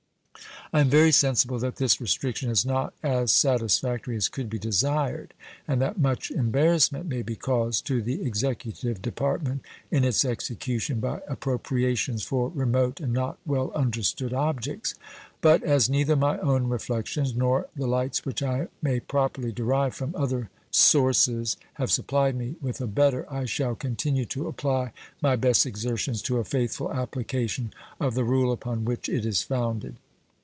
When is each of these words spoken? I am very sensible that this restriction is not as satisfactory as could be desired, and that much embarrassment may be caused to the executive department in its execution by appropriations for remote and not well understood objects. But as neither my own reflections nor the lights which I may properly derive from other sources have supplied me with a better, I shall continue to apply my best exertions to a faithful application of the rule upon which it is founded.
I 0.73 0.79
am 0.79 0.89
very 0.89 1.11
sensible 1.11 1.59
that 1.59 1.75
this 1.75 1.99
restriction 1.99 2.49
is 2.49 2.65
not 2.65 2.93
as 3.03 3.33
satisfactory 3.33 4.15
as 4.15 4.29
could 4.29 4.49
be 4.49 4.57
desired, 4.57 5.33
and 5.67 5.81
that 5.81 5.99
much 5.99 6.31
embarrassment 6.31 7.05
may 7.09 7.23
be 7.23 7.35
caused 7.35 7.85
to 7.87 8.01
the 8.01 8.21
executive 8.21 9.01
department 9.01 9.63
in 9.91 10.05
its 10.05 10.23
execution 10.23 11.01
by 11.01 11.19
appropriations 11.27 12.23
for 12.23 12.47
remote 12.55 13.01
and 13.01 13.11
not 13.11 13.37
well 13.45 13.73
understood 13.73 14.31
objects. 14.33 14.95
But 15.41 15.61
as 15.61 15.89
neither 15.89 16.15
my 16.15 16.37
own 16.37 16.69
reflections 16.69 17.35
nor 17.35 17.67
the 17.75 17.85
lights 17.85 18.23
which 18.25 18.41
I 18.41 18.69
may 18.81 19.01
properly 19.01 19.51
derive 19.51 19.93
from 19.93 20.15
other 20.15 20.49
sources 20.71 21.57
have 21.73 21.91
supplied 21.91 22.37
me 22.37 22.55
with 22.61 22.79
a 22.79 22.87
better, 22.87 23.25
I 23.29 23.43
shall 23.43 23.75
continue 23.75 24.23
to 24.27 24.47
apply 24.47 24.93
my 25.21 25.35
best 25.35 25.65
exertions 25.65 26.21
to 26.21 26.37
a 26.37 26.45
faithful 26.45 26.93
application 26.93 27.73
of 27.99 28.15
the 28.15 28.23
rule 28.23 28.53
upon 28.53 28.85
which 28.85 29.09
it 29.09 29.25
is 29.25 29.43
founded. 29.43 29.97